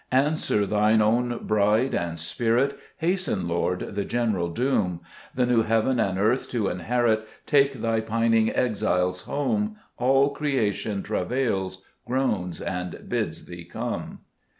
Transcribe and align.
5 0.11 0.25
Answer 0.25 0.65
Thine 0.65 0.99
own 0.99 1.45
Bride 1.45 1.93
and 1.93 2.17
Spirit; 2.19 2.75
Hasten, 2.97 3.47
Lord, 3.47 3.93
the 3.93 4.03
general 4.03 4.49
doom; 4.49 5.01
The 5.35 5.45
new 5.45 5.61
heaven 5.61 5.99
and 5.99 6.17
earth 6.17 6.49
to 6.53 6.69
inherit 6.69 7.27
Take 7.45 7.73
Thy 7.73 7.99
pining 8.01 8.49
exiles 8.49 9.21
home: 9.25 9.75
All 9.99 10.31
creation 10.31 11.03
Travails, 11.03 11.85
groans, 12.07 12.61
and 12.61 13.07
bids 13.09 13.45
Thee 13.45 13.63
come. 13.63 14.21